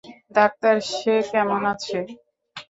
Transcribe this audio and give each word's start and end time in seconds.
Doctor, 0.35 0.75
সে 0.91 1.13
কেমন 1.31 1.61
আছে? 1.73 1.97